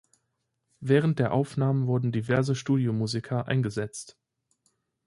[0.79, 4.17] Während der Aufnahmen wurden diverse Studiomusiker eingesetzt.